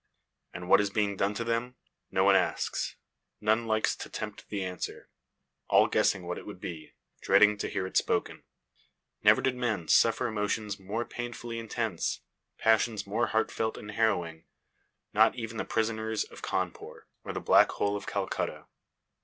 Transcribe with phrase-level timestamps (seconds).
[0.51, 1.75] And what is being done to them?
[2.09, 2.95] No one asks
[3.39, 5.11] none likes to tempt the answer;
[5.67, 8.41] all guessing what it would be, dreading to hear it spoken.
[9.21, 12.21] Never did men suffer emotions more painfully intense,
[12.57, 14.45] passions more heartfelt and harrowing;
[15.13, 18.65] not even the prisoners of Cawnpore, or the Black Hole of Calcutta.